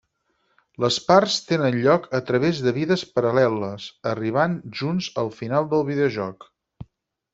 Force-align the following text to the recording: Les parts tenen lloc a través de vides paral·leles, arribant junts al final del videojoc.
Les 0.83 0.95
parts 1.09 1.35
tenen 1.49 1.77
lloc 1.83 2.07
a 2.19 2.21
través 2.29 2.61
de 2.67 2.73
vides 2.77 3.03
paral·leles, 3.17 3.85
arribant 4.13 4.57
junts 4.81 5.11
al 5.25 5.31
final 5.43 5.69
del 5.75 5.87
videojoc. 5.91 6.53